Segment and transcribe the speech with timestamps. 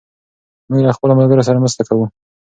[0.69, 2.05] موږ له خپلو ملګرو سره مرسته کوو.